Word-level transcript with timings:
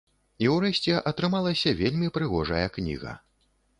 І 0.43 0.47
ўрэшце 0.53 0.95
атрымалася 1.11 1.73
вельмі 1.81 2.07
прыгожая 2.17 2.65
кніга. 2.79 3.13